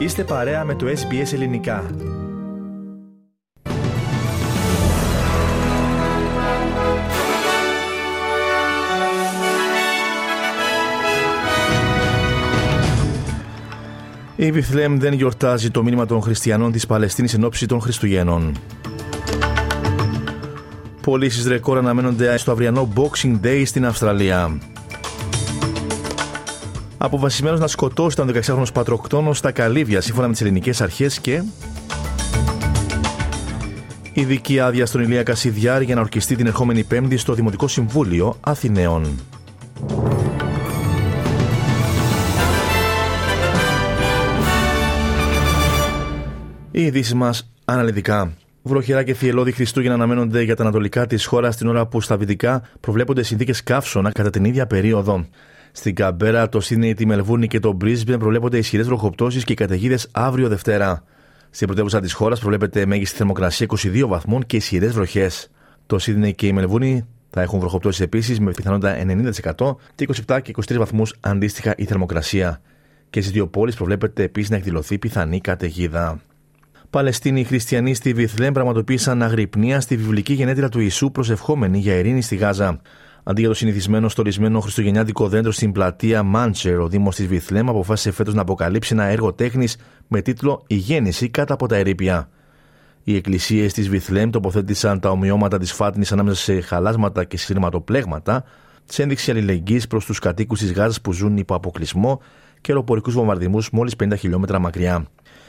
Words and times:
Είστε 0.00 0.24
παρέα 0.24 0.64
με 0.64 0.74
το 0.74 0.86
SBS 0.86 1.32
Ελληνικά. 1.32 1.90
Η 14.36 14.52
Βιθλέμ 14.52 14.98
δεν 14.98 15.12
γιορτάζει 15.12 15.70
το 15.70 15.82
μήνυμα 15.82 16.06
των 16.06 16.22
χριστιανών 16.22 16.72
της 16.72 16.86
Παλαιστίνης 16.86 17.34
εν 17.34 17.44
ώψη 17.44 17.66
των 17.66 17.80
Χριστουγέννων. 17.80 18.56
Πωλήσεις 21.00 21.46
ρεκόρ 21.46 21.78
αναμένονται 21.78 22.36
στο 22.36 22.52
αυριανό 22.52 22.92
Boxing 22.94 23.40
Day 23.44 23.62
στην 23.66 23.86
Αυστραλία. 23.86 24.58
Αποφασισμένος 27.02 27.60
να 27.60 27.66
σκοτώσει 27.66 28.16
τον 28.16 28.30
16χρονο 28.34 28.64
πατροκτόνος 28.72 29.38
στα 29.38 29.52
καλύβια 29.52 30.00
σύμφωνα 30.00 30.26
με 30.26 30.32
τις 30.32 30.42
ελληνικές 30.42 30.80
αρχές 30.80 31.20
και. 31.20 31.42
Ειδική 34.12 34.60
άδεια 34.60 34.86
στον 34.86 35.02
Ηλία 35.02 35.22
Κασιδιάρη 35.22 35.84
για 35.84 35.94
να 35.94 36.00
ορκιστεί 36.00 36.36
την 36.36 36.46
ερχόμενη 36.46 36.84
Πέμπτη 36.84 37.16
στο 37.16 37.34
Δημοτικό 37.34 37.68
Συμβούλιο 37.68 38.36
Αθηναίων. 38.40 39.18
Οι 46.70 46.82
ειδήσεις 46.82 47.14
μας 47.14 47.50
αναλυτικά. 47.64 48.32
Βροχερά 48.62 49.02
και 49.02 49.14
θυελώδη 49.14 49.52
Χριστούγεννα 49.52 49.94
αναμένονται 49.94 50.42
για 50.42 50.56
τα 50.56 50.62
ανατολικά 50.62 51.06
της 51.06 51.24
χώρας 51.24 51.56
την 51.56 51.66
ώρα 51.68 51.86
που 51.86 52.00
στα 52.00 52.16
δυτικά 52.16 52.62
προβλέπονται 52.80 53.22
συνθήκες 53.22 53.62
καύσωνα 53.62 54.12
κατά 54.12 54.30
την 54.30 54.44
ίδια 54.44 54.66
περίοδο. 54.66 55.26
Στην 55.72 55.94
Καμπέρα, 55.94 56.48
το 56.48 56.60
Σίδνεϊ, 56.60 56.94
τη 56.94 57.06
Μελβούρνη 57.06 57.46
και 57.46 57.60
το 57.60 57.72
Μπρίσμπεν 57.72 58.18
προβλέπονται 58.18 58.58
ισχυρές 58.58 58.86
βροχοπτώσεις 58.86 59.44
και 59.44 59.54
καταιγίδες 59.54 60.08
αύριο 60.12 60.48
Δευτέρα. 60.48 61.04
Στην 61.50 61.66
πρωτεύουσα 61.66 62.00
της 62.00 62.12
χώρας 62.12 62.38
προβλέπεται 62.38 62.86
μέγιστη 62.86 63.16
θερμοκρασία 63.16 63.66
22 63.66 64.04
βαθμών 64.06 64.46
και 64.46 64.56
ισχυρές 64.56 64.92
βροχές. 64.92 65.50
Το 65.86 65.98
Σίδνεϊ 65.98 66.34
και 66.34 66.46
η 66.46 66.52
Μελβούρνη 66.52 67.06
θα 67.30 67.42
έχουν 67.42 67.58
βροχοπτώσεις 67.58 68.00
επίσης 68.00 68.40
με 68.40 68.50
πιθανότητα 68.50 68.96
90% 69.56 69.76
και 69.94 70.08
27 70.26 70.40
και 70.42 70.52
23 70.68 70.76
βαθμούς 70.78 71.14
αντίστοιχα 71.20 71.74
η 71.76 71.84
θερμοκρασία. 71.84 72.60
Και 73.10 73.20
στις 73.20 73.32
δύο 73.32 73.48
πόλεις 73.48 73.74
προβλέπεται 73.74 74.22
επίσης 74.22 74.50
να 74.50 74.56
εκδηλωθεί 74.56 74.98
πιθανή 74.98 75.40
καταιγίδα. 75.40 76.20
Παλαιστίνοι 76.90 77.44
χριστιανοί 77.44 77.94
στη 77.94 78.12
Βιθλέμ 78.12 78.52
πραγματοποίησαν 78.52 79.22
αγρυπνία 79.22 79.80
στη 79.80 79.96
βιβλική 79.96 80.32
γενέτειρα 80.32 80.68
του 80.68 80.80
Ιησού 80.80 81.10
προσευχόμενοι 81.10 81.78
για 81.78 81.94
ειρήνη 81.94 82.22
στη 82.22 82.36
Γάζα. 82.36 82.80
Αντί 83.22 83.40
για 83.40 83.48
το 83.48 83.54
συνηθισμένο 83.54 84.08
στολισμένο 84.08 84.60
χριστουγεννιάτικο 84.60 85.28
δέντρο 85.28 85.52
στην 85.52 85.72
πλατεία 85.72 86.22
Μάντσερ, 86.22 86.80
ο 86.80 86.88
Δήμος 86.88 87.16
της 87.16 87.26
Βιθλέμ 87.26 87.68
αποφάσισε 87.68 88.10
φέτος 88.10 88.34
να 88.34 88.40
αποκαλύψει 88.40 88.94
ένα 88.94 89.04
έργο 89.04 89.32
τέχνης 89.32 89.76
με 90.08 90.22
τίτλο 90.22 90.64
Η 90.66 90.74
γέννηση 90.74 91.28
κάτω 91.28 91.54
από 91.54 91.66
τα 91.66 91.76
ερήπια. 91.76 92.28
Οι 93.04 93.16
εκκλησίες 93.16 93.72
της 93.72 93.88
Βιθλέμ 93.88 94.30
τοποθέτησαν 94.30 95.00
τα 95.00 95.10
ομοιώματα 95.10 95.58
της 95.58 95.72
φάτνης 95.72 96.12
ανάμεσα 96.12 96.42
σε 96.42 96.60
χαλάσματα 96.60 97.24
και 97.24 97.36
σειρματοπλέγματα, 97.36 98.44
σε 98.84 99.02
ένδειξη 99.02 99.30
αλληλεγγύης 99.30 99.86
προς 99.86 100.04
τους 100.04 100.18
κατοίκους 100.18 100.58
της 100.58 100.72
Γάζας 100.72 101.00
που 101.00 101.12
ζουν 101.12 101.36
υπό 101.36 101.54
αποκλεισμό 101.54 102.20
και 102.60 102.72
αεροπορικούς 102.72 103.14
βομβαρδισμούς 103.14 103.70
μόλις 103.70 103.94
50 103.96 104.16
χιλιόμετρα 104.18 104.58
μακριά. 104.58 105.06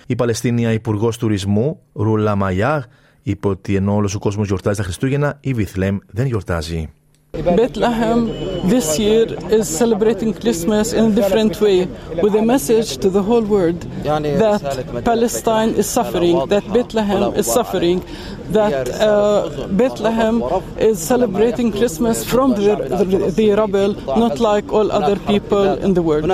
Η 0.07 0.15
Παλαιστίνια 0.15 0.71
Υπουργός 0.71 1.17
Τουρισμού, 1.17 1.79
Ρούλα 1.93 2.35
Μαγιάγ, 2.35 2.83
είπε 3.23 3.47
ότι 3.47 3.75
ενώ 3.75 3.95
όλος 3.95 4.15
ο 4.15 4.19
κόσμος 4.19 4.47
γιορτάζει 4.47 4.77
τα 4.77 4.83
Χριστούγεννα, 4.83 5.37
η 5.41 5.53
Βιθλέμ 5.53 5.97
δεν 6.07 6.25
γιορτάζει. 6.25 6.89
Bethlehem 7.31 8.27
this 8.69 8.99
year 8.99 9.25
is 9.49 9.69
celebrating 9.69 10.33
Christmas 10.33 10.91
in 10.91 11.05
a 11.11 11.15
different 11.15 11.61
way 11.61 11.87
with 12.21 12.35
a 12.35 12.41
message 12.41 12.97
to 12.97 13.09
the 13.09 13.23
whole 13.23 13.41
world 13.41 13.79
that 14.03 15.01
Palestine 15.05 15.69
is 15.69 15.87
suffering, 15.87 16.45
that 16.49 16.65
Bethlehem 16.73 17.33
is 17.33 17.47
suffering, 17.47 18.03
that 18.49 18.89
uh, 18.99 19.67
Bethlehem 19.69 20.43
is 20.77 20.99
celebrating 20.99 21.71
Christmas 21.71 22.25
from 22.25 22.51
the, 22.51 22.75
the, 22.75 23.31
the 23.31 23.51
rubble, 23.51 23.93
not 24.23 24.39
like 24.39 24.69
all 24.73 24.91
other 24.91 25.17
people 25.31 25.77
in 25.85 25.93
the 25.93 26.01
world. 26.01 26.27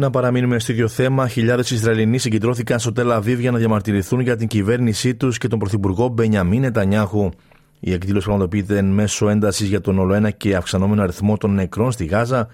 Να 0.00 0.10
παραμείνουμε 0.10 0.58
στο 0.58 0.72
ίδιο 0.72 0.88
θέμα. 0.88 1.28
Χιλιάδε 1.28 1.62
Ισραηλινοί 1.70 2.18
συγκεντρώθηκαν 2.18 2.78
στο 2.78 2.92
Τελαβίβ 2.92 3.40
για 3.40 3.50
να 3.50 3.58
διαμαρτυρηθούν 3.58 4.20
για 4.20 4.36
την 4.36 4.46
κυβέρνησή 4.46 5.14
του 5.14 5.28
και 5.28 5.48
τον 5.48 5.58
πρωθυπουργό 5.58 6.08
Μπενιαμίν 6.08 6.60
Νετανιάχου. 6.60 7.30
Η 7.80 7.92
εκδήλωση 7.92 8.26
πραγματοποιείται 8.26 8.78
εν 8.78 8.84
μέσω 8.84 9.28
έντασης 9.28 9.68
για 9.68 9.80
τον 9.80 9.98
ολοένα 9.98 10.30
και 10.30 10.56
αυξανόμενο 10.56 11.02
αριθμό 11.02 11.36
των 11.36 11.54
νεκρών 11.54 11.92
στη 11.92 12.04
Γάζα, 12.04 12.48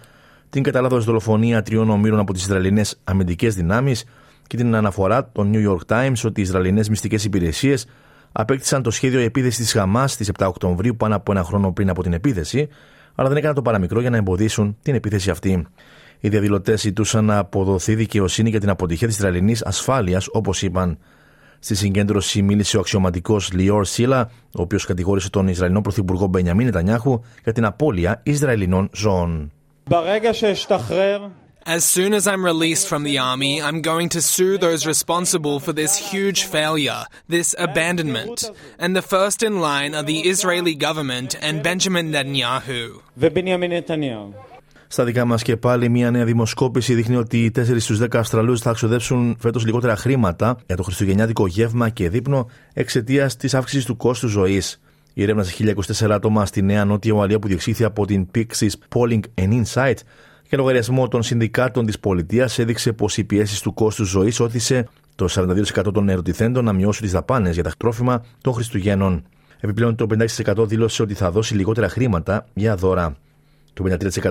την 0.50 0.62
κατά 0.62 0.88
δολοφονία 0.88 1.62
τριών 1.62 1.90
ομήρων 1.90 2.18
από 2.18 2.32
τις 2.32 2.42
Ισραηλινές 2.42 3.00
αμυντικές 3.04 3.54
δυνάμεις 3.54 4.04
και 4.46 4.56
την 4.56 4.74
αναφορά 4.74 5.30
των 5.32 5.52
New 5.54 5.70
York 5.70 5.86
Times 5.86 6.20
ότι 6.24 6.40
οι 6.40 6.42
Ισραηλινές 6.42 6.88
μυστικές 6.88 7.24
υπηρεσίες 7.24 7.86
απέκτησαν 8.32 8.82
το 8.82 8.90
σχέδιο 8.90 9.20
επίθεσης 9.20 9.58
της 9.58 9.72
Χαμάς 9.72 10.12
στις 10.12 10.30
7 10.38 10.46
Οκτωβρίου 10.46 10.96
πάνω 10.96 11.16
από 11.16 11.32
ένα 11.32 11.42
χρόνο 11.42 11.72
πριν 11.72 11.88
από 11.88 12.02
την 12.02 12.12
επίθεση, 12.12 12.68
αλλά 13.14 13.28
δεν 13.28 13.36
έκαναν 13.36 13.54
το 13.54 13.62
παραμικρό 13.62 14.00
για 14.00 14.10
να 14.10 14.16
εμποδίσουν 14.16 14.76
την 14.82 14.94
επίθεση 14.94 15.30
αυτή. 15.30 15.66
Οι 16.20 16.28
διαδηλωτές 16.28 16.80
ζητούσαν 16.80 17.24
να 17.24 17.38
αποδοθεί 17.38 17.94
δικαιοσύνη 17.94 18.50
για 18.50 18.60
την 18.60 18.68
αποτυχία 18.68 19.06
της 19.06 19.16
Ισραηλινής 19.16 19.64
ασφάλειας, 19.64 20.28
όπως 20.32 20.62
είπαν. 20.62 20.98
Στη 21.64 21.74
συγκέντρωση 21.74 22.42
μίλησε 22.42 22.76
ο 22.76 22.80
αξιωματικό 22.80 23.40
Λιόρ 23.52 23.84
Σίλα, 23.84 24.30
ο 24.44 24.62
οποίο 24.62 24.78
κατηγόρησε 24.86 25.30
τον 25.30 25.48
Ισραηλινό 25.48 25.80
Πρωθυπουργό 25.80 26.26
Μπενιαμίν 26.26 26.66
Νετανιάχου 26.66 27.20
για 27.42 27.52
την 27.52 27.64
απώλεια 27.64 28.20
Ισραηλινών 28.22 28.90
ζώων. 28.92 29.52
As 31.76 31.84
soon 31.96 32.12
as 32.18 32.24
I'm 32.26 32.44
released 32.52 32.86
from 32.92 33.02
the 33.08 33.16
army, 33.30 33.54
I'm 33.66 33.80
going 33.92 34.08
to 34.16 34.20
sue 34.34 34.54
those 34.66 34.82
responsible 34.94 35.56
for 35.64 35.72
this 35.80 35.92
huge 36.10 36.40
failure, 36.56 37.02
this 37.36 37.48
abandonment. 37.66 38.38
And 38.82 38.90
the 38.94 39.06
first 39.14 39.38
in 39.48 39.54
line 39.68 39.92
are 39.98 40.06
the 40.12 40.20
Israeli 40.34 40.74
government 40.86 41.30
and 41.46 41.54
Benjamin 41.70 42.06
Netanyahu. 42.16 42.84
Στα 44.88 45.04
δικά 45.04 45.24
μας 45.24 45.42
και 45.42 45.56
πάλι, 45.56 45.88
μια 45.88 46.10
νέα 46.10 46.24
δημοσκόπηση 46.24 46.94
δείχνει 46.94 47.16
ότι 47.16 47.44
οι 47.44 47.50
4 47.50 47.80
στους 47.80 47.98
10 47.98 48.06
Αυστραλούς 48.18 48.60
θα 48.60 48.72
ξοδέψουν 48.72 49.36
φέτος 49.38 49.64
λιγότερα 49.64 49.96
χρήματα 49.96 50.56
για 50.66 50.76
το 50.76 50.82
χριστουγεννιάτικο 50.82 51.46
γεύμα 51.46 51.88
και 51.88 52.10
δείπνο 52.10 52.46
εξαιτίας 52.72 53.36
της 53.36 53.54
αύξησης 53.54 53.84
του 53.84 53.96
κόστου 53.96 54.28
ζωής. 54.28 54.80
Η 55.14 55.22
έρευνα 55.22 55.42
σε 55.42 55.74
1024 56.04 56.10
άτομα 56.10 56.46
στη 56.46 56.62
Νέα 56.62 56.84
Νότια 56.84 57.12
Ουαλία 57.12 57.38
που 57.38 57.46
διεξήχθη 57.46 57.84
από 57.84 58.06
την 58.06 58.26
Pixis 58.34 58.70
Polling 58.94 59.20
and 59.34 59.62
Insight 59.62 59.96
και 60.48 60.56
λογαριασμό 60.56 61.08
των 61.08 61.22
συνδικάτων 61.22 61.86
της 61.86 61.98
πολιτείας 61.98 62.58
έδειξε 62.58 62.92
πως 62.92 63.16
οι 63.16 63.24
πιέσεις 63.24 63.60
του 63.60 63.74
κόστου 63.74 64.04
ζωής 64.04 64.40
όθησε 64.40 64.88
το 65.14 65.28
42% 65.30 65.92
των 65.92 66.08
ερωτηθέντων 66.08 66.64
να 66.64 66.72
μειώσουν 66.72 67.02
τις 67.02 67.12
δαπάνες 67.12 67.54
για 67.54 67.62
τα 67.62 67.72
τρόφιμα 67.78 68.24
των 68.40 68.52
Χριστουγέννων. 68.52 69.24
Επιπλέον, 69.60 69.96
το 69.96 70.06
56% 70.56 70.66
δήλωσε 70.66 71.02
ότι 71.02 71.14
θα 71.14 71.30
δώσει 71.30 71.54
λιγότερα 71.54 71.88
χρήματα 71.88 72.46
για 72.54 72.76
δώρα. 72.76 73.16
Το 73.74 73.84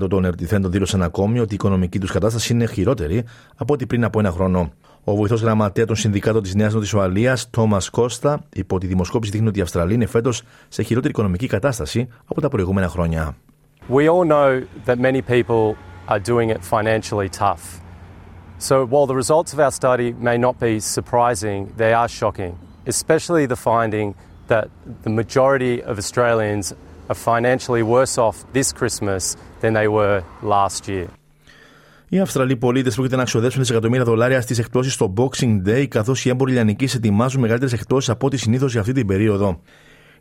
53% 0.04 0.10
των 0.10 0.26
ερωτηθέντων 0.26 0.72
δήλωσαν 0.72 1.04
ακόμη 1.04 1.40
ότι 1.40 1.52
η 1.52 1.56
οικονομική 1.56 2.00
τους 2.00 2.12
κατάσταση 2.12 2.54
είναι 2.54 2.66
χειρότερη 2.66 3.24
από 3.56 3.74
ό,τι 3.74 3.86
πριν 3.86 4.04
από 4.04 4.20
ένα 4.20 4.32
χρόνο. 4.32 4.72
Ο 5.04 5.16
βοηθός 5.16 5.42
γραμματέα 5.42 5.86
των 5.86 5.96
συνδικάτων 5.96 6.44
της 6.44 6.56
Νέας 6.56 6.74
Νότια 6.74 7.00
Ουαλία, 7.00 7.38
Τόμας 7.50 7.90
Κώστα, 7.90 8.44
είπε 8.54 8.74
ότι 8.74 8.86
η 8.86 8.90
δημοσκόπηση 8.90 9.32
δείχνει 9.32 9.48
ότι 9.48 9.60
η 9.60 9.62
Αυστραλία 9.62 9.96
είναι 9.96 10.06
φέτος 10.06 10.44
σε 10.68 10.84
χειρότερη 10.84 11.12
οικονομική 11.14 11.48
κατάσταση 11.48 12.08
από 12.26 12.42
τα 12.42 12.50
προηγούμενα 12.50 12.88
χρόνια. 12.88 13.36
We 13.90 14.08
all 14.08 14.26
know 14.26 14.64
that 14.86 14.98
many 15.00 15.22
people 15.22 15.76
are 16.08 16.20
doing 16.20 16.50
it 16.50 16.62
financially 16.64 17.30
tough. 17.30 17.64
So 18.70 18.86
while 18.86 19.08
the 19.12 19.16
results 19.24 19.52
of 19.54 19.60
our 19.60 19.72
study 19.72 20.14
may 20.30 20.38
not 20.38 20.56
be 20.60 20.80
surprising, 20.80 21.60
they 21.82 21.94
are 22.02 22.08
shocking, 22.08 22.54
especially 22.88 23.46
the 23.46 23.60
finding 23.70 24.16
that 24.48 24.66
the 25.06 25.14
majority 25.22 25.76
of 25.90 25.98
Australians 26.04 26.74
are 27.10 27.20
financially 27.32 27.84
worse 27.84 28.18
off 28.18 28.36
this 28.54 28.70
Christmas 28.80 29.36
than 29.62 29.74
they 29.74 29.88
were 29.88 30.24
last 30.42 30.88
year. 30.88 31.08
Οι 32.10 32.20
Αυστραλοί 32.20 32.56
πολίτες 32.56 32.96
πρόκειται 32.96 33.16
να 33.16 33.24
ξοδέψουν 33.24 33.62
δισεκατομμύρια 33.62 34.06
δολάρια 34.06 34.42
στις 34.42 34.60
εκπτώσεις 34.60 34.94
στο 34.94 35.14
Boxing 35.18 35.68
Day, 35.68 35.86
καθώς 35.88 36.26
οι 36.26 36.30
έμποροι 36.30 36.52
λιανική 36.52 36.84
ετοιμάζουν 36.96 37.42
μεγαλύτερες 37.42 37.74
εκπτώσεις 37.74 38.10
από 38.10 38.26
ό,τι 38.26 38.38
συνήθως 38.38 38.72
για 38.72 38.82
αυτή 38.82 38.94
την 38.94 39.08
περίοδο. 39.08 39.62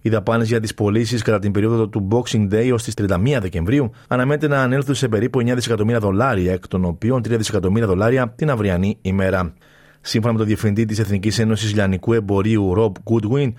Οι 0.01 0.09
δαπάνες 0.09 0.49
για 0.49 0.61
τις 0.61 0.75
πωλήσεις 0.75 1.23
κατά 1.23 1.39
την 1.39 1.53
περίοδο 1.53 1.89
του 1.89 2.09
Boxing 2.11 2.53
Day 2.53 2.71
ως 2.73 2.83
τις 2.83 2.95
31 2.97 3.39
Δεκεμβρίου 3.41 3.91
αναμένεται 4.09 4.49
να 4.49 4.63
ανέλθουν 4.63 4.95
σε 4.95 5.09
περίπου 5.09 5.39
9 5.41 5.55
δισεκατομμύρια 5.55 6.01
δολάρια, 6.01 6.53
εκ 6.53 6.69
των 6.69 6.85
οποίων 6.85 7.21
3 7.21 7.37
δισεκατομμύρια 7.37 7.87
δολάρια 7.87 8.33
την 8.37 8.51
αυριανή 8.51 8.99
ημέρα. 9.03 9.53
Σύμφωνα 10.01 10.33
με 10.33 10.39
τον 10.39 10.47
Διευθυντή 10.47 10.85
της 10.85 10.99
Εθνικής 10.99 11.39
Ένωσης 11.39 11.75
Λιανικού 11.75 12.13
Εμπορίου, 12.13 12.75
Rob 12.77 12.93
Goodwin, 13.13 13.53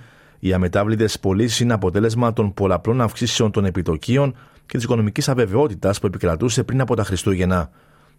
οι 0.45 0.53
αμετάβλητες 0.53 1.19
πωλήσεις 1.19 1.59
είναι 1.59 1.73
αποτέλεσμα 1.73 2.33
των 2.33 2.53
πολλαπλών 2.53 3.01
αυξήσεων 3.01 3.51
των 3.51 3.65
επιτοκίων 3.65 4.35
και 4.65 4.75
της 4.75 4.83
οικονομικής 4.83 5.29
αβεβαιότητας 5.29 5.99
που 5.99 6.07
επικρατούσε 6.07 6.63
πριν 6.63 6.81
από 6.81 6.95
τα 6.95 7.03
Χριστούγεννα. 7.03 7.69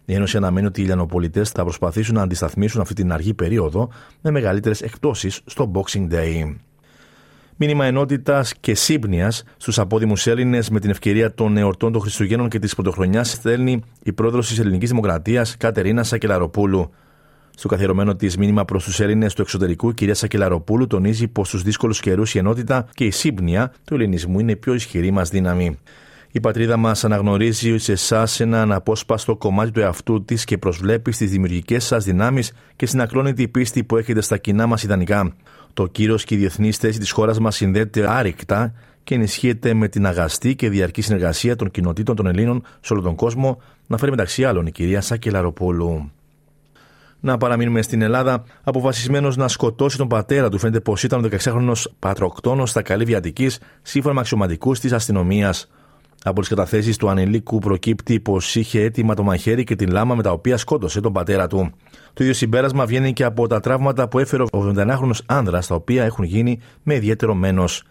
Η 0.05 0.13
Ένωση 0.13 0.37
αναμένει 0.37 0.67
ότι 0.67 0.81
οι 0.81 0.85
λιανοπολιτέ 0.85 1.43
θα 1.43 1.63
προσπαθήσουν 1.63 2.15
να 2.15 2.21
αντισταθμίσουν 2.21 2.81
αυτή 2.81 2.93
την 2.93 3.11
αργή 3.11 3.33
περίοδο 3.33 3.89
με 4.21 4.31
μεγαλύτερες 4.31 4.81
εκπτώσεις 4.81 5.41
στο 5.45 5.71
Boxing 5.73 6.13
Day. 6.13 6.55
Μήνυμα 7.55 7.85
ενότητας 7.85 8.53
και 8.59 8.75
σύμπνοιας 8.75 9.43
στους 9.57 9.79
απόδημους 9.79 10.27
Έλληνες 10.27 10.69
με 10.69 10.79
την 10.79 10.89
ευκαιρία 10.89 11.33
των 11.33 11.57
εορτών 11.57 11.91
των 11.91 12.01
Χριστουγέννων 12.01 12.49
και 12.49 12.59
της 12.59 12.75
Πρωτοχρονιάς 12.75 13.31
στέλνει 13.31 13.81
η 14.03 14.13
πρόεδρο 14.13 14.39
της 14.39 14.59
Ελληνικής 14.59 14.89
Δημοκρατίας 14.89 15.57
Κατερίνα 15.57 16.03
Σακελαροπούλου. 16.03 16.91
Στο 17.57 17.67
καθιερωμένο 17.67 18.15
της 18.15 18.37
μήνυμα 18.37 18.65
προς 18.65 18.83
τους 18.83 18.99
Έλληνες 18.99 19.33
του 19.33 19.41
εξωτερικού, 19.41 19.89
η 19.89 19.93
κυρία 19.93 20.15
Σακελαροπούλου 20.15 20.87
τονίζει 20.87 21.27
πως 21.27 21.47
στους 21.47 21.61
δύσκολους 21.61 21.99
καιρούς 21.99 22.33
η 22.35 22.37
ενότητα 22.37 22.87
και 22.93 23.05
η 23.05 23.11
σύμπνοια 23.11 23.73
του 23.85 23.93
ελληνισμού 23.93 24.39
είναι 24.39 24.51
η 24.51 24.55
πιο 24.55 24.73
ισχυρή 24.73 25.11
μας 25.11 25.29
δύναμη. 25.29 25.79
Η 26.31 26.39
πατρίδα 26.39 26.77
μας 26.77 27.03
αναγνωρίζει 27.03 27.77
σε 27.77 27.91
εσάς 27.91 28.39
ένα 28.39 28.61
αναπόσπαστο 28.61 29.35
κομμάτι 29.35 29.71
του 29.71 29.79
εαυτού 29.79 30.25
της 30.25 30.43
και 30.43 30.57
προσβλέπει 30.57 31.11
στις 31.11 31.31
δημιουργικές 31.31 31.85
σας 31.85 32.03
δυνάμεις 32.03 32.53
και 32.75 32.85
στην 32.85 33.01
ακλόνητη 33.01 33.47
πίστη 33.47 33.83
που 33.83 33.97
έχετε 33.97 34.21
στα 34.21 34.37
κοινά 34.37 34.67
μας 34.67 34.83
ιδανικά. 34.83 35.33
Το 35.73 35.87
κύριο 35.87 36.15
και 36.15 36.35
η 36.35 36.37
διεθνή 36.37 36.71
θέση 36.71 36.99
της 36.99 37.11
χώρας 37.11 37.39
μας 37.39 37.55
συνδέεται 37.55 38.11
άρρηκτα 38.11 38.73
και 39.03 39.15
ενισχύεται 39.15 39.73
με 39.73 39.87
την 39.87 40.05
αγαστή 40.05 40.55
και 40.55 40.69
διαρκή 40.69 41.01
συνεργασία 41.01 41.55
των 41.55 41.71
κοινοτήτων 41.71 42.15
των 42.15 42.25
Ελλήνων 42.25 42.63
σε 42.81 42.93
όλο 42.93 43.01
τον 43.01 43.15
κόσμο, 43.15 43.61
να 43.87 43.97
φέρει 43.97 44.11
μεταξύ 44.11 44.43
άλλων 44.43 44.65
η 44.65 44.71
κυρία 44.71 45.01
Σάκελαροπούλου. 45.01 46.11
Να 47.25 47.37
παραμείνουμε 47.37 47.81
στην 47.81 48.01
Ελλάδα. 48.01 48.43
Αποφασισμένος 48.63 49.35
να 49.35 49.47
σκοτώσει 49.47 49.97
τον 49.97 50.07
πατέρα 50.07 50.49
του, 50.49 50.57
φαίνεται 50.57 50.79
πως 50.79 51.03
ήταν 51.03 51.23
ο 51.23 51.27
16χρονο 51.31 51.73
πατροκτόνος 51.99 52.69
στα 52.69 52.81
καλύβια 52.81 53.17
Αττικής, 53.17 53.59
σύμφωνα 53.81 54.13
με 54.13 54.19
αξιωματικούς 54.19 54.79
της 54.79 54.91
αστυνομίας. 54.91 55.71
Από 56.23 56.39
τις 56.39 56.49
καταθέσεις 56.49 56.97
του 56.97 57.09
ανηλίκου 57.09 57.59
προκύπτει 57.59 58.19
πως 58.19 58.55
είχε 58.55 58.81
έτοιμα 58.81 59.13
το 59.13 59.23
μαχαίρι 59.23 59.63
και 59.63 59.75
την 59.75 59.91
λάμα 59.91 60.15
με 60.15 60.23
τα 60.23 60.31
οποία 60.31 60.57
σκότωσε 60.57 61.01
τον 61.01 61.13
πατέρα 61.13 61.47
του. 61.47 61.71
Το 62.13 62.23
ίδιο 62.23 62.33
συμπέρασμα 62.33 62.85
βγαίνει 62.85 63.13
και 63.13 63.23
από 63.23 63.47
τα 63.47 63.59
τραύματα 63.59 64.07
που 64.07 64.19
έφερε 64.19 64.43
ο 64.43 64.47
81χρονο 64.51 65.15
άνδρας, 65.25 65.67
τα 65.67 65.75
οποία 65.75 66.03
έχουν 66.03 66.23
γίνει 66.23 66.59
με 66.83 66.95
ιδιαίτερο 66.95 67.33
μένος. 67.33 67.83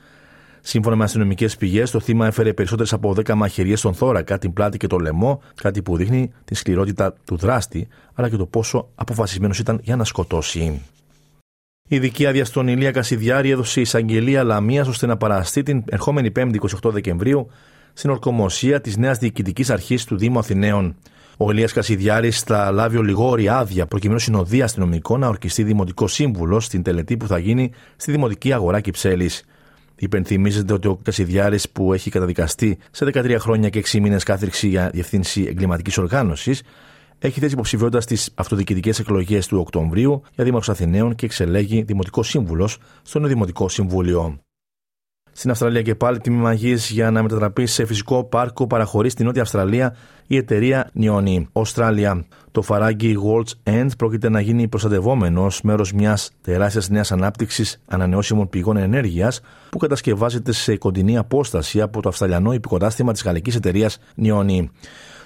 Σύμφωνα 0.67 0.97
με 0.97 1.05
αστυνομικές 1.05 1.57
πηγές, 1.57 1.91
το 1.91 2.01
θύμα 2.01 2.27
έφερε 2.27 2.53
περισσότερες 2.53 2.93
από 2.93 3.15
10 3.15 3.35
μαχαιριές 3.35 3.79
στον 3.79 3.95
θώρακα, 3.95 4.39
την 4.39 4.53
πλάτη 4.53 4.77
και 4.77 4.87
το 4.87 4.99
λαιμό, 4.99 5.43
κάτι 5.55 5.83
που 5.83 5.97
δείχνει 5.97 6.33
τη 6.45 6.55
σκληρότητα 6.55 7.15
του 7.25 7.37
δράστη, 7.37 7.89
αλλά 8.15 8.29
και 8.29 8.37
το 8.37 8.47
πόσο 8.47 8.89
αποφασισμένος 8.95 9.59
ήταν 9.59 9.81
για 9.83 9.97
να 9.97 10.05
σκοτώσει. 10.05 10.83
Η 11.89 11.97
ειδική 11.97 12.27
άδεια 12.27 12.45
στον 12.45 12.69
Ηλία 12.69 12.91
Κασιδιάρη 12.91 13.51
έδωσε 13.51 13.81
εισαγγελία 13.81 14.43
Λαμίας 14.43 14.89
ώστε 14.89 15.07
να 15.07 15.17
παραστεί 15.17 15.63
την 15.63 15.83
ερχόμενη 15.89 16.33
5η 16.37 16.57
28 16.83 16.91
Δεκεμβρίου 16.91 17.51
στην 17.93 18.11
ορκομοσία 18.11 18.81
της 18.81 18.97
νέας 18.97 19.19
διοικητικής 19.19 19.71
αρχής 19.71 20.05
του 20.05 20.17
Δήμου 20.17 20.39
Αθηναίων. 20.39 20.97
Ο 21.37 21.51
Ηλίας 21.51 21.73
Κασιδιάρης 21.73 22.41
θα 22.41 22.71
λάβει 22.71 22.97
ολιγόρη 22.97 23.49
άδεια 23.49 23.87
προκειμένου 23.87 24.19
συνοδεία 24.19 24.65
αστυνομικών 24.65 25.21
να 25.21 25.29
ορκιστεί 25.29 25.63
δημοτικό 25.63 26.07
σύμβουλο 26.07 26.61
στην 26.61 26.83
τελετή 26.83 27.17
που 27.17 27.27
θα 27.27 27.39
γίνει 27.39 27.71
στη 27.97 28.11
Δημοτική 28.11 28.53
Αγορά 28.53 28.81
Κυψέλης. 28.81 29.45
Υπενθυμίζεται 29.97 30.73
ότι 30.73 30.89
ο 30.89 30.97
Κασιδιάρης, 31.03 31.71
που 31.71 31.93
έχει 31.93 32.11
καταδικαστεί 32.11 32.79
σε 32.91 33.05
13 33.05 33.37
χρόνια 33.39 33.69
και 33.69 33.79
6 33.79 34.01
μήνες 34.01 34.23
κάθριξη 34.25 34.69
για 34.69 34.91
διευθύνση 34.93 35.45
εγκληματικής 35.49 35.99
οργάνωσης, 35.99 36.63
έχει 37.19 37.41
θέσει 37.41 37.53
υποψηφιότητα 37.53 38.01
στις 38.01 38.31
αυτοδιοικητικές 38.35 38.99
εκλογές 38.99 39.47
του 39.47 39.59
Οκτωβρίου 39.59 40.23
για 40.35 40.45
Δήμαρχος 40.45 40.69
Αθηναίων 40.69 41.15
και 41.15 41.27
εξελέγει 41.27 41.83
Δημοτικός 41.83 42.29
Σύμβουλος 42.29 42.79
στο 43.03 43.21
Δημοτικό 43.21 43.69
Συμβούλιο. 43.69 44.39
Στην 45.37 45.51
Αυστραλία 45.51 45.83
και 45.83 45.95
πάλι 45.95 46.19
τιμή 46.19 46.55
γη 46.55 46.75
για 46.75 47.11
να 47.11 47.23
μετατραπεί 47.23 47.67
σε 47.67 47.87
φυσικό 47.87 48.25
πάρκο 48.25 48.67
παραχωρεί 48.67 49.11
στην 49.11 49.27
Νότια 49.27 49.43
Αυστραλία 49.43 49.97
η 50.27 50.37
εταιρεία 50.37 50.91
Νιόνι 50.93 51.49
Australia. 51.53 52.21
Το 52.51 52.63
φαράγγι 52.63 53.17
World's 53.25 53.71
End 53.73 53.89
πρόκειται 53.99 54.29
να 54.29 54.41
γίνει 54.41 54.69
προστατευόμενος 54.69 55.63
μέρος 55.63 55.93
μιας 55.93 56.31
τεράστιας 56.41 56.89
νέας 56.89 57.13
ανάπτυξης 57.13 57.81
ανανεώσιμων 57.87 58.49
πηγών 58.49 58.77
ενέργειας 58.77 59.41
που 59.71 59.79
κατασκευάζεται 59.79 60.53
σε 60.53 60.77
κοντινή 60.77 61.19
απόσταση 61.19 61.81
από 61.81 62.03
το 62.03 62.09
Αυστραλιανό 62.09 62.53
υπηκοτάστημα 62.53 63.13
της 63.13 63.23
γαλλικής 63.23 63.55
εταιρείας 63.55 63.99
Νιόνι. 64.15 64.71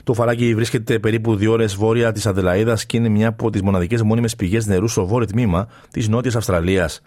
Το 0.04 0.14
φαράγγι 0.14 0.54
βρίσκεται 0.54 0.98
περίπου 0.98 1.36
δύο 1.36 1.52
ώρες 1.52 1.74
βόρεια 1.74 2.12
της 2.12 2.26
Αδελαίδας 2.26 2.86
και 2.86 2.96
είναι 2.96 3.08
μια 3.08 3.28
από 3.28 3.50
τις 3.50 3.62
μοναδικές 3.62 4.02
μόνιμες 4.02 4.36
πηγές 4.36 4.66
νερού 4.66 4.88
στο 4.88 5.06
βόρειο 5.06 5.26
τμήμα 5.26 5.68
της 5.90 6.08
Νότιας 6.08 6.36
Αυστραλίας. 6.36 7.02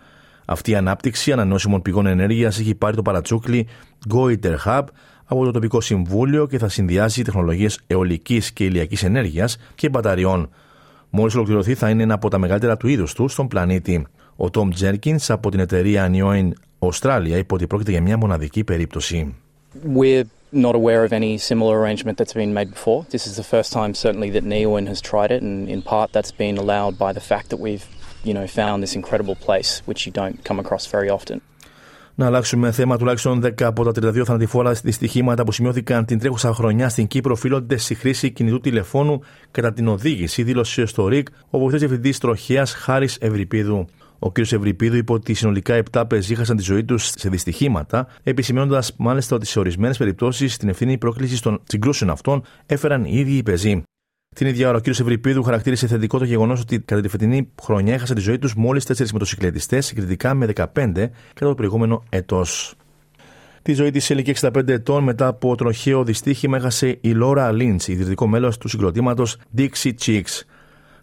Αυτή 0.45 0.71
η 0.71 0.75
ανάπτυξη 0.75 1.31
ανανεώσιμων 1.31 1.81
πηγών 1.81 2.05
ενέργειας 2.05 2.59
έχει 2.59 2.75
πάρει 2.75 2.95
το 2.95 3.01
παρατσούκλι 3.01 3.67
Goiter 4.13 4.55
Hub 4.65 4.83
από 5.25 5.45
το 5.45 5.51
τοπικό 5.51 5.81
συμβούλιο 5.81 6.47
και 6.47 6.57
θα 6.57 6.69
συνδυάσει 6.69 7.23
τεχνολογίες 7.23 7.79
αιωλικής 7.88 8.51
και 8.51 8.63
ηλιακής 8.63 9.03
ενέργειας 9.03 9.57
και 9.75 9.89
μπαταριών. 9.89 10.49
Μόλις 11.09 11.35
ολοκληρωθεί, 11.35 11.73
θα 11.75 11.89
είναι 11.89 12.03
ένα 12.03 12.13
από 12.13 12.29
τα 12.29 12.38
μεγαλύτερα 12.38 12.77
του 12.77 12.88
είδους 12.88 13.13
του 13.13 13.27
στον 13.27 13.47
πλανήτη. 13.47 14.05
Ο 14.35 14.45
Tom 14.53 14.67
Jenkins 14.81 15.25
από 15.27 15.51
την 15.51 15.59
εταιρεία 15.59 16.11
Neoin 16.13 16.49
Australia 16.79 17.38
είπε 17.38 17.53
ότι 17.53 17.67
πρόκειται 17.67 17.91
για 17.91 18.01
μια 18.01 18.17
μοναδική 18.17 18.63
περίπτωση. 18.63 19.35
We're 19.95 20.23
not 20.53 20.75
aware 20.75 21.03
of 21.05 21.13
any 21.13 21.38
similar 21.38 21.79
arrangement 21.79 22.17
that's 22.17 22.33
been 22.33 22.53
made 22.53 22.71
before. 22.71 23.05
This 23.09 23.25
is 23.25 23.35
the 23.41 23.47
first 23.55 23.71
time, 23.71 23.93
certainly, 23.93 24.29
that 24.35 24.43
Neoin 24.43 24.85
has 24.88 24.99
tried 25.11 25.31
it, 25.31 25.41
and 25.41 25.69
in 25.69 25.81
part 25.81 26.11
that's 26.11 26.33
been 26.43 26.57
allowed 26.57 26.97
by 26.97 27.11
the 27.13 27.25
fact 27.31 27.45
that 27.51 27.59
we've 27.65 27.85
you 28.23 28.33
know, 28.33 28.47
found 28.47 28.83
this 28.83 28.95
incredible 28.95 29.35
place, 29.45 29.81
which 29.88 30.06
you 30.06 30.12
don't 30.12 30.38
come 30.44 30.59
across 30.59 30.85
very 30.85 31.09
often. 31.09 31.41
Να 32.15 32.25
αλλάξουμε 32.25 32.71
θέμα. 32.71 32.97
Τουλάχιστον 32.97 33.41
10 33.44 33.63
από 33.63 33.83
τα 33.83 33.91
32 34.09 34.23
θανατηφόρα 34.25 34.71
δυστυχήματα 34.71 35.44
που 35.44 35.51
σημειώθηκαν 35.51 36.06
την 36.06 36.19
τρέχουσα 36.19 36.53
χρονιά 36.53 36.89
στην 36.89 37.07
Κύπρο 37.07 37.31
οφείλονται 37.31 37.77
στη 37.77 37.95
χρήση 37.95 38.31
κινητού 38.31 38.59
τηλεφώνου 38.59 39.21
κατά 39.51 39.73
την 39.73 39.88
οδήγηση, 39.88 40.44
δήλωσε 40.44 40.85
στο 40.85 41.07
ΡΙΚ 41.07 41.27
ο 41.50 41.59
βοηθός 41.59 41.79
διευθυντής 41.79 42.18
τροχέα 42.18 42.65
Χάρης 42.65 43.18
Ευρυπίδου. 43.21 43.88
Ο 44.19 44.31
κ. 44.31 44.38
Ευρυπίδου 44.38 44.95
είπε 44.95 45.12
ότι 45.12 45.33
συνολικά 45.33 45.83
7 45.91 46.03
πεζοί 46.07 46.35
χάσαν 46.35 46.57
τη 46.57 46.63
ζωή 46.63 46.83
τους 46.83 47.12
σε 47.15 47.29
δυστυχήματα, 47.29 48.07
επισημένοντα 48.24 48.83
μάλιστα 48.97 49.35
ότι 49.35 49.45
σε 49.45 49.59
ορισμένες 49.59 49.97
περιπτώσεις 49.97 50.57
την 50.57 50.69
ευθύνη 50.69 50.97
πρόκλησης 50.97 51.39
των 51.39 51.62
συγκρούσεων 51.63 52.09
αυτών 52.09 52.44
έφεραν 52.65 53.03
οι 53.03 53.12
ίδιοι 53.13 53.33
οι 53.38 53.44
πεζοί. 53.44 53.83
Την 54.36 54.48
ίδια 54.48 54.69
ώρα, 54.69 54.78
ο 54.78 54.81
κ. 54.81 54.88
Ευρυπίδου 54.88 55.44
χαρακτήρισε 55.44 55.88
θετικό 55.88 56.18
το 56.18 56.25
γεγονός 56.25 56.62
ότι 56.62 56.80
κατά 56.80 57.01
τη 57.01 57.07
φετινή 57.07 57.50
χρονιά 57.62 57.94
έχασαν 57.94 58.16
τη 58.16 58.22
ζωή 58.22 58.39
τους 58.39 58.56
μόλις 58.56 58.86
4 58.88 59.12
μοτοσυκλετιστές, 59.12 59.86
συγκριτικά 59.86 60.33
με 60.33 60.45
15 60.45 60.66
κατά 60.74 61.12
το 61.33 61.56
προηγούμενο 61.56 62.04
έτος. 62.10 62.75
Τη 63.62 63.74
ζωή 63.74 63.92
της 63.92 64.06
σε 64.06 64.13
ηλικία 64.13 64.51
65 64.54 64.68
ετών 64.68 65.04
μετά 65.04 65.28
από 65.28 65.56
τροχαίο 65.56 66.04
δυστύχημα 66.04 66.57
έχασε 66.57 66.98
η 67.01 67.10
Λόρα 67.10 67.51
Λίντς, 67.51 67.88
ιδρυτικό 67.88 68.28
μέλος 68.28 68.57
του 68.57 68.68
συγκροτήματος 68.68 69.38
Dixie 69.57 69.94
Chicks. 70.06 70.42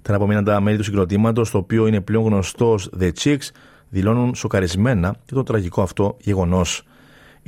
Τα 0.03 0.11
αναπομείναντα 0.11 0.61
μέλη 0.61 0.77
του 0.77 0.85
συγκροτήματος, 0.85 1.51
το 1.51 1.59
οποίο 1.59 1.87
είναι 1.87 2.01
πλέον 2.01 2.25
γνωστός 2.25 2.91
The 3.01 3.11
Chicks, 3.23 3.49
δηλώνουν 3.89 4.35
σοκαρισμένα 4.35 5.17
για 5.27 5.37
το 5.37 5.43
τραγικό 5.43 5.83
αυτό 5.83 6.17
γεγονός. 6.21 6.83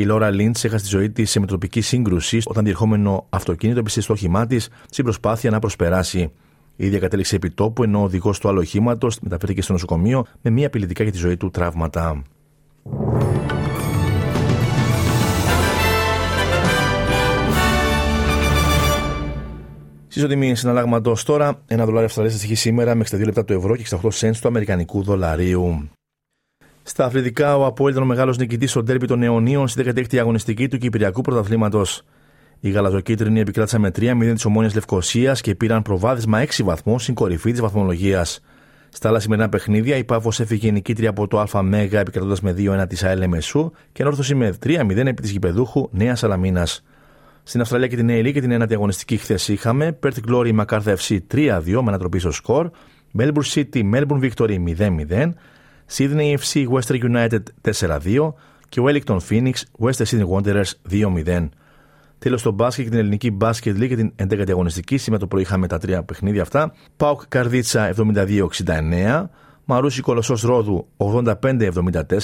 Η 0.01 0.05
Λόρα 0.05 0.31
Λίντς 0.31 0.65
έχασε 0.65 0.85
τη 0.85 0.91
ζωή 0.91 1.11
της 1.11 1.31
σε 1.31 1.41
μετροπική 1.41 1.81
σύγκρουση 1.81 2.41
όταν 2.45 2.65
διερχόμενο 2.65 3.27
αυτοκίνητο 3.29 3.79
έπεσε 3.79 4.01
στο 4.01 4.13
όχημά 4.13 4.47
της 4.47 4.69
στην 4.91 5.05
προσπάθεια 5.05 5.51
να 5.51 5.59
προσπεράσει. 5.59 6.33
Η 6.77 6.87
ίδια 6.87 6.99
κατέληξε 6.99 7.37
επί 7.37 7.51
τόπου, 7.51 7.83
ενώ 7.83 8.01
ο 8.01 8.03
οδηγός 8.03 8.39
του 8.39 8.49
άλλου 8.49 8.59
οχήματος 8.59 9.19
μεταφέρθηκε 9.21 9.63
στο 9.63 9.73
νοσοκομείο 9.73 10.25
με 10.43 10.51
μία 10.51 10.67
απειλητικά 10.67 11.03
για 11.03 11.13
τη 11.13 11.19
ζωή 11.19 11.37
του 11.37 11.51
τραύματα. 11.51 12.23
Συσοτιμή 20.09 20.55
συναλλάγματος 20.55 21.25
τώρα, 21.25 21.63
ένα 21.67 21.85
δολάριο 21.85 22.07
Αυστραλίας 22.07 22.35
στοιχεί 22.35 22.55
σήμερα 22.55 22.95
με 22.95 23.05
62 23.11 23.25
λεπτά 23.25 23.45
του 23.45 23.53
ευρώ 23.53 23.77
και 23.77 23.85
68 23.91 24.09
cents 24.21 24.37
του 24.41 24.49
Αμερικανικού 24.49 25.03
δολαρίου. 25.03 25.91
Στα 26.83 27.05
αθλητικά, 27.05 27.57
ο 27.57 27.65
Απόλυτο 27.65 27.99
ήταν 27.99 28.03
ο 28.11 28.13
μεγάλος 28.13 28.39
νικητής 28.39 28.71
στο 28.71 28.83
τέρπι 28.83 29.07
των 29.07 29.23
αιωνίων 29.23 29.69
στη 29.69 29.83
16η 29.87 30.17
αγωνιστική 30.17 30.69
του 30.69 30.79
Κυπριακού 30.79 31.21
Πρωταθλήματος. 31.21 32.03
Οι 32.61 32.71
γαλαζοκίτρινοι 32.71 33.41
επικράτησαν 33.41 33.81
με 33.81 33.91
3-0 33.91 34.33
της 34.35 34.45
Ομόνιας 34.45 34.75
Λευκοσίας 34.75 35.41
και 35.41 35.55
πήραν 35.55 35.83
προβάδισμα 35.83 36.39
6 36.39 36.63
βαθμών 36.65 36.99
στην 36.99 37.15
κορυφή 37.15 37.51
της 37.51 37.61
βαθμολογίας. 37.61 38.41
Στα 38.89 39.09
άλλα 39.09 39.21
σημερινά 39.21 39.49
παιχνίδια, 39.49 39.97
η 39.97 40.05
Πάφος 40.05 40.41
έφυγε 40.41 40.71
νικήτρια 40.71 41.11
από 41.11 41.27
το 41.27 41.47
ΑΜ 41.53 41.75
επικρατώντας 41.75 42.41
με 42.41 42.53
2-1 42.53 42.87
της 42.89 43.05
ΑΕΛ 43.05 43.29
Μεσού 43.29 43.73
και 43.93 44.03
ενόρθωσε 44.03 44.35
με 44.35 44.57
3-0 44.63 45.07
επί 45.07 45.23
της 45.23 45.31
γηπεδούχου 45.31 45.89
Νέας 45.93 46.19
Σαλαμίνας. 46.19 46.85
Στην 47.43 47.61
Αυστραλία 47.61 47.87
και 47.87 47.97
την 47.97 48.09
ΑΕΛ 48.09 48.33
και 48.33 48.41
την 48.41 48.51
ένατη 48.51 48.75
αγωνιστική 48.75 49.17
χθες 49.17 49.49
είχαμε 49.49 49.99
Perth 50.03 50.31
Glory 50.31 50.53
Μακάρθα 50.53 50.97
FC 50.97 51.19
3-2 51.35 51.61
με 51.65 51.79
ανατροπή 51.87 52.19
στο 52.19 52.31
σκορ, 52.31 52.71
Melbourne 53.19 53.53
City 53.55 53.91
Melbourne 53.95 54.31
Victory 54.31 54.57
0-0, 54.79 55.33
Sydney 55.97 56.37
FC 56.39 56.67
Western 56.69 57.01
United 57.13 57.43
4-2 57.89 58.33
και 58.69 58.81
Wellington 58.85 59.19
Phoenix 59.29 59.53
Western 59.81 60.05
Sydney 60.05 60.29
Wanderers 60.35 60.71
2-0. 60.91 61.49
Τέλος 62.19 62.41
στο 62.41 62.51
μπάσκετ 62.51 62.85
και 62.85 62.91
την 62.91 62.99
ελληνική 62.99 63.31
μπάσκετ 63.31 63.77
λίγη 63.77 63.97
και 63.97 63.97
την 63.97 64.13
11η 64.17 64.51
αγωνιστική. 64.51 64.97
Σήμερα 64.97 65.21
το 65.21 65.27
πρωί 65.27 65.43
είχαμε 65.43 65.67
τα 65.67 65.79
τρία 65.79 66.03
παιχνίδια 66.03 66.43
αυτά. 66.43 66.73
Πάουκ 66.97 67.23
Καρδίτσα 67.29 67.95
72-69, 67.97 69.29
Μαρούσι 69.65 70.01
Κολοσσός 70.01 70.43
Ρόδου 70.43 70.87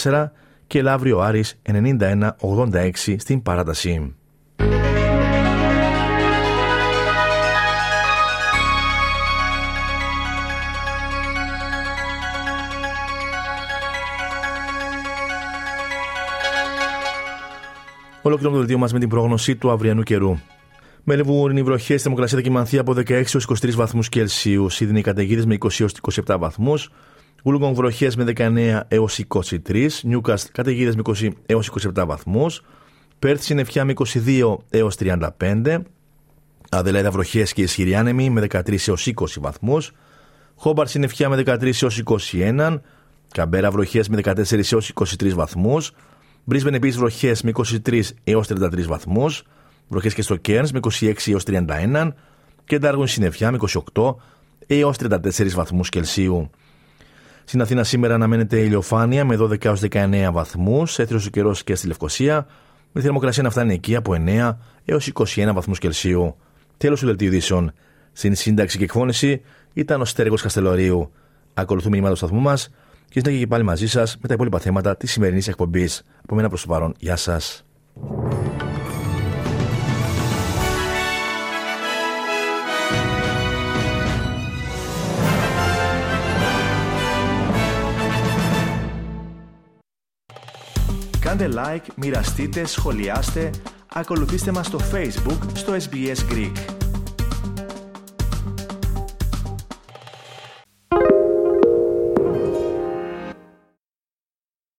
85-74 0.02 0.30
και 0.66 0.82
Λαύριο 0.82 1.18
Άρης 1.18 1.60
91-86 1.62 2.90
στην 3.16 3.42
παράταση. 3.42 4.14
Ολοκληρώνουμε 18.26 18.60
το 18.62 18.66
δελτίο 18.66 18.78
μας 18.78 18.92
με 18.92 18.98
την 18.98 19.08
πρόγνωση 19.08 19.56
του 19.56 19.70
αυριανού 19.70 20.02
καιρού. 20.02 20.38
Μέλβουρν 21.04 21.56
οι 21.56 21.62
βροχές 21.62 22.00
στη 22.00 22.02
Δημοκρασία 22.02 22.36
δοκιμανθεί 22.36 22.78
από 22.78 22.92
16 22.92 23.08
έως 23.10 23.46
23 23.62 23.70
βαθμούς 23.74 24.08
Κελσίου. 24.08 24.68
Σίδνεϊ 24.68 25.02
καταιγίδες 25.02 25.46
με 25.46 25.54
20 25.54 25.80
έως 25.80 25.92
27 26.26 26.36
βαθμούς. 26.38 26.90
Βούλγον 27.42 27.74
βροχές 27.74 28.16
με 28.16 28.24
19 28.24 28.80
έως 28.88 29.18
23. 29.18 30.00
Νιούκαστ 30.02 30.48
καταιγίδες 30.52 30.96
με 30.96 31.02
20 31.04 31.28
έως 31.46 31.70
27 31.94 32.04
βαθμούς. 32.06 32.62
Πέρθ 33.18 33.42
συννεφιά 33.42 33.84
με 33.84 33.92
22 33.92 34.56
έως 34.70 34.96
35. 34.96 35.82
Αδελαίδα 36.70 37.10
βροχές 37.10 37.52
και 37.52 37.62
ισχυρή 37.62 37.94
άνεμη 37.94 38.30
με 38.30 38.40
13 38.40 38.88
έως 38.88 39.06
20 39.06 39.40
βαθμούς. 39.40 39.92
Χόμπαρ 40.54 40.86
συννεφιά 40.86 41.28
με 41.28 41.36
13 41.36 41.82
έως 41.82 41.98
21. 41.98 42.80
Καμπέρα 43.32 43.70
βροχές 43.70 44.08
με 44.08 44.16
14 44.16 44.72
έως 44.72 44.92
23 44.94 45.34
βαθμούς. 45.34 45.92
Μπρίσβεν 46.48 46.74
επίσης 46.74 46.98
βροχές 46.98 47.42
με 47.42 47.52
23 47.86 48.00
έως 48.24 48.48
33 48.48 48.86
βαθμούς. 48.86 49.42
Βροχές 49.88 50.14
και 50.14 50.22
στο 50.22 50.36
Κέρν 50.36 50.68
με 50.72 50.80
26 51.00 51.12
έως 51.26 51.44
31. 51.46 52.12
Και 52.64 52.78
Ντάργον 52.78 53.06
συννεφιά 53.06 53.50
με 53.50 53.58
28 53.92 54.14
έως 54.66 54.96
34 54.96 55.54
βαθμούς 55.54 55.88
Κελσίου. 55.88 56.50
Στην 57.44 57.60
Αθήνα 57.60 57.84
σήμερα 57.84 58.14
αναμένεται 58.14 58.60
ηλιοφάνεια 58.60 59.24
με 59.24 59.36
12 59.40 59.64
έως 59.64 59.80
19 59.90 60.28
βαθμούς, 60.32 60.98
έθριος 60.98 61.26
ο 61.26 61.30
καιρός 61.30 61.64
και 61.64 61.74
στη 61.74 61.86
Λευκοσία, 61.86 62.46
με 62.92 63.00
θερμοκρασία 63.00 63.42
να 63.42 63.50
φτάνει 63.50 63.74
εκεί 63.74 63.96
από 63.96 64.14
9 64.14 64.58
έως 64.84 65.06
21 65.06 65.50
βαθμούς 65.54 65.78
Κελσίου. 65.78 66.36
Τέλος 66.76 67.00
του 67.00 67.06
δελτίου 67.06 67.26
ειδήσεων. 67.26 67.72
Στην 68.12 68.34
σύνταξη 68.34 68.78
και 68.78 68.84
εκφώνηση 68.84 69.42
ήταν 69.72 70.00
ο 70.00 70.04
Στέργο 70.04 70.34
Καστελωρίου. 70.34 71.12
Ακολουθούμε 71.54 71.90
μηνύματα 71.92 72.12
του 72.12 72.26
σταθμού 72.26 72.40
μας 72.40 72.70
και 73.08 73.20
συνέχεια 73.20 73.38
και 73.38 73.46
πάλι 73.46 73.64
μαζί 73.64 73.88
σας 73.88 74.16
με 74.20 74.28
τα 74.28 74.34
υπόλοιπα 74.34 74.58
θέματα 74.58 74.96
της 74.96 75.12
σημερινής 75.12 75.48
εκπομπής. 75.48 76.02
Από 76.22 76.34
μένα 76.34 76.48
προς 76.48 76.62
το 76.62 76.68
παρόν, 76.68 76.94
γεια 76.98 77.16
σας. 77.16 77.64
Κάντε 91.20 91.48
like, 91.54 91.86
μοιραστείτε, 91.96 92.66
σχολιάστε, 92.66 93.50
ακολουθήστε 93.92 94.52
μας 94.52 94.66
στο 94.66 94.78
Facebook, 94.92 95.38
στο 95.52 95.72
SBS 95.72 96.32
Greek. 96.32 96.75